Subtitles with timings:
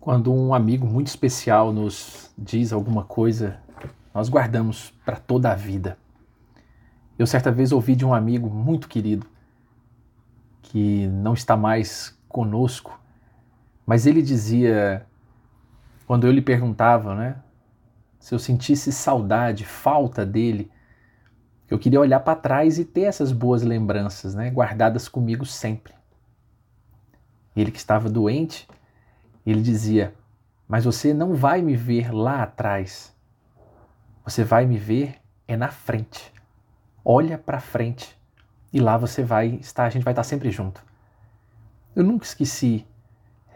[0.00, 3.60] Quando um amigo muito especial nos diz alguma coisa,
[4.14, 5.98] nós guardamos para toda a vida.
[7.18, 9.26] Eu certa vez ouvi de um amigo muito querido
[10.62, 13.00] que não está mais conosco,
[13.84, 15.04] mas ele dizia,
[16.06, 17.42] quando eu lhe perguntava, né,
[18.20, 20.70] se eu sentisse saudade, falta dele,
[21.68, 25.92] eu queria olhar para trás e ter essas boas lembranças, né, guardadas comigo sempre.
[27.56, 28.68] Ele que estava doente,
[29.50, 30.14] ele dizia:
[30.66, 33.14] Mas você não vai me ver lá atrás.
[34.24, 36.32] Você vai me ver é na frente.
[37.04, 38.16] Olha para frente
[38.70, 40.84] e lá você vai estar, a gente vai estar sempre junto.
[41.96, 42.86] Eu nunca esqueci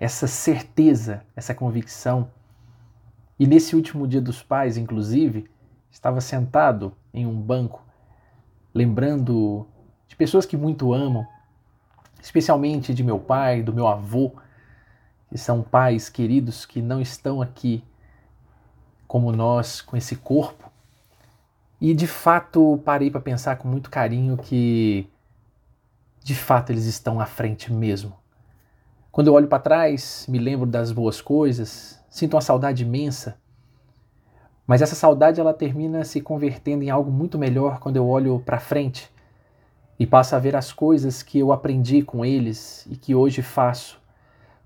[0.00, 2.30] essa certeza, essa convicção.
[3.38, 5.48] E nesse último dia dos pais, inclusive,
[5.90, 7.84] estava sentado em um banco,
[8.72, 9.66] lembrando
[10.08, 11.26] de pessoas que muito amam,
[12.22, 14.32] especialmente de meu pai, do meu avô,
[15.34, 17.82] que são pais queridos que não estão aqui
[19.04, 20.70] como nós, com esse corpo.
[21.80, 25.10] E de fato parei para pensar com muito carinho que
[26.22, 28.14] de fato eles estão à frente mesmo.
[29.10, 33.36] Quando eu olho para trás, me lembro das boas coisas, sinto uma saudade imensa.
[34.64, 38.60] Mas essa saudade ela termina se convertendo em algo muito melhor quando eu olho para
[38.60, 39.10] frente
[39.98, 44.03] e passo a ver as coisas que eu aprendi com eles e que hoje faço.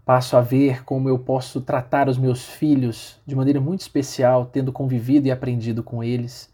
[0.08, 4.72] Passo a ver como eu posso tratar os meus filhos de maneira muito especial, tendo
[4.72, 6.50] convivido e aprendido com eles.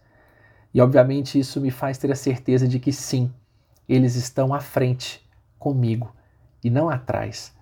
[0.74, 3.32] E obviamente isso me faz ter a certeza de que sim,
[3.88, 5.24] eles estão à frente
[5.56, 6.12] comigo
[6.64, 7.56] e não atrás.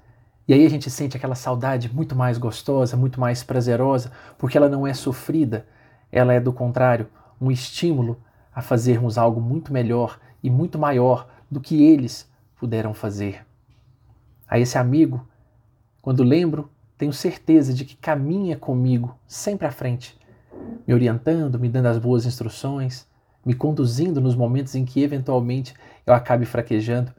[0.49, 4.71] E aí a gente sente aquela saudade muito mais gostosa, muito mais prazerosa, porque ela
[4.71, 5.67] não é sofrida,
[6.11, 7.07] ela é do contrário,
[7.39, 8.19] um estímulo
[8.55, 13.45] a fazermos algo muito melhor e muito maior do que eles puderam fazer.
[14.49, 15.29] A esse amigo,
[16.03, 20.19] quando lembro, tenho certeza de que caminha comigo sempre à frente,
[20.85, 23.07] me orientando, me dando as boas instruções,
[23.47, 27.13] me conduzindo nos momentos em que eventualmente eu acabe fraquejando,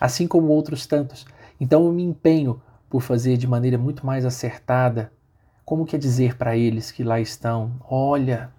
[0.00, 1.24] assim como outros tantos.
[1.60, 5.12] Então eu me empenho por fazer de maneira muito mais acertada.
[5.64, 8.50] Como quer dizer para eles que lá estão: olha,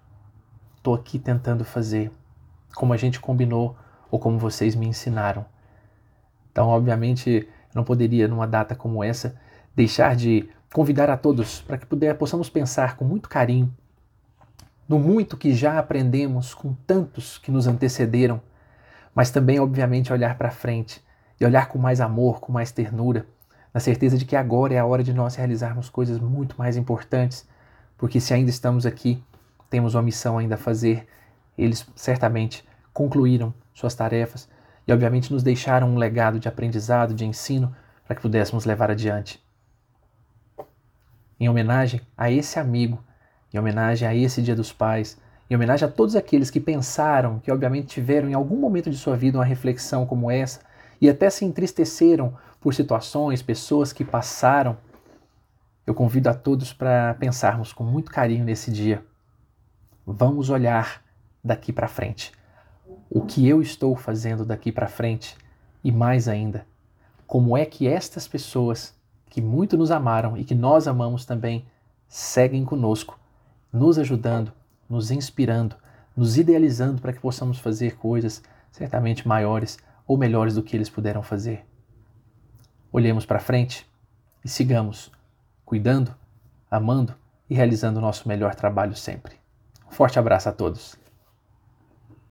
[0.76, 2.10] estou aqui tentando fazer
[2.74, 3.76] como a gente combinou
[4.10, 5.44] ou como vocês me ensinaram.
[6.50, 9.36] Então, obviamente, não poderia, numa data como essa,
[9.78, 13.72] deixar de convidar a todos para que puder, possamos pensar com muito carinho
[14.88, 18.40] no muito que já aprendemos com tantos que nos antecederam,
[19.14, 21.00] mas também, obviamente, olhar para frente
[21.38, 23.24] e olhar com mais amor, com mais ternura,
[23.72, 27.46] na certeza de que agora é a hora de nós realizarmos coisas muito mais importantes,
[27.96, 29.22] porque se ainda estamos aqui,
[29.70, 31.06] temos uma missão ainda a fazer,
[31.56, 34.48] eles certamente concluíram suas tarefas
[34.86, 37.72] e, obviamente, nos deixaram um legado de aprendizado, de ensino,
[38.06, 39.46] para que pudéssemos levar adiante.
[41.38, 43.02] Em homenagem a esse amigo,
[43.52, 45.18] em homenagem a esse Dia dos Pais,
[45.50, 49.16] em homenagem a todos aqueles que pensaram, que obviamente tiveram em algum momento de sua
[49.16, 50.60] vida uma reflexão como essa
[51.00, 54.76] e até se entristeceram por situações, pessoas que passaram,
[55.86, 59.02] eu convido a todos para pensarmos com muito carinho nesse dia.
[60.06, 61.02] Vamos olhar
[61.42, 62.32] daqui para frente
[63.10, 65.36] o que eu estou fazendo daqui para frente
[65.82, 66.66] e mais ainda,
[67.26, 68.94] como é que estas pessoas
[69.28, 71.66] que muito nos amaram e que nós amamos também
[72.08, 73.18] seguem conosco,
[73.72, 74.52] nos ajudando,
[74.88, 75.76] nos inspirando,
[76.16, 81.22] nos idealizando para que possamos fazer coisas certamente maiores ou melhores do que eles puderam
[81.22, 81.66] fazer.
[82.90, 83.86] Olhemos para frente
[84.44, 85.12] e sigamos
[85.64, 86.14] cuidando,
[86.70, 87.14] amando
[87.48, 89.34] e realizando o nosso melhor trabalho sempre.
[89.86, 90.96] Um forte abraço a todos.